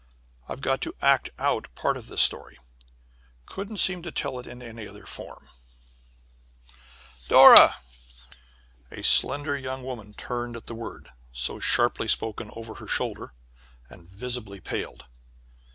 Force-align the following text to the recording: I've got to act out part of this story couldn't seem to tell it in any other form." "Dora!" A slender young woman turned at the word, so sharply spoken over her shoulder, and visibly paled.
I've 0.49 0.61
got 0.61 0.81
to 0.81 0.95
act 1.03 1.29
out 1.37 1.67
part 1.75 1.95
of 1.95 2.07
this 2.07 2.23
story 2.23 2.57
couldn't 3.45 3.77
seem 3.77 4.01
to 4.01 4.11
tell 4.11 4.39
it 4.39 4.47
in 4.47 4.63
any 4.63 4.87
other 4.87 5.05
form." 5.05 5.47
"Dora!" 7.27 7.75
A 8.89 9.03
slender 9.03 9.55
young 9.55 9.83
woman 9.83 10.15
turned 10.15 10.57
at 10.57 10.65
the 10.65 10.73
word, 10.73 11.11
so 11.31 11.59
sharply 11.59 12.07
spoken 12.07 12.49
over 12.55 12.73
her 12.73 12.87
shoulder, 12.87 13.35
and 13.91 14.09
visibly 14.09 14.59
paled. 14.59 15.05